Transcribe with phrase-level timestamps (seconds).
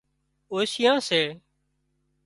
[0.51, 1.21] اوشيئان سي